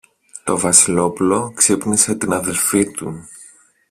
Το 0.43 0.57
Βασιλόπουλο 0.57 1.51
ξύπνησε 1.55 2.15
την 2.15 2.31
αδελφή 2.33 2.91
του. 2.91 3.25